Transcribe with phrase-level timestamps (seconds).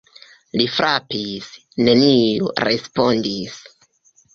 [0.61, 1.51] Li frapis:
[1.91, 3.65] neniu respondis.